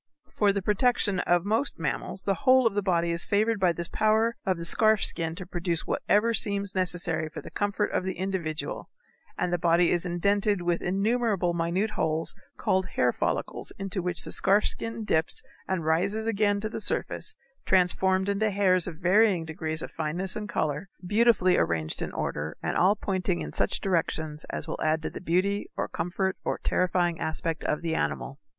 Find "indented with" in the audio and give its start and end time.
10.03-10.81